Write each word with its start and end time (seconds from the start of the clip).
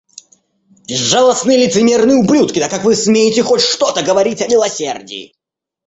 Безжалостные 0.87 1.59
лицемерные 1.59 2.17
ублюдки, 2.17 2.57
да 2.57 2.69
как 2.69 2.83
вы 2.85 2.95
смеете 2.95 3.43
хоть 3.43 3.61
что-то 3.61 4.01
говорить 4.01 4.41
о 4.41 4.47
милосердии! 4.47 5.35